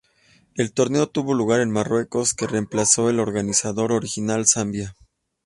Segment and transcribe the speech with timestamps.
[0.55, 4.95] El torneo tuvo lugar en Marruecos, que remplazó al organizador original, Zambia.